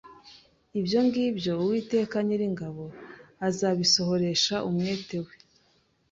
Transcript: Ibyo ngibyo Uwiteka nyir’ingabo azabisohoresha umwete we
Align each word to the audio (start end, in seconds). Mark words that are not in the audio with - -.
Ibyo 0.79 0.99
ngibyo 1.05 1.51
Uwiteka 1.61 2.15
nyir’ingabo 2.25 2.83
azabisohoresha 3.47 4.55
umwete 4.69 5.17
we 5.25 5.33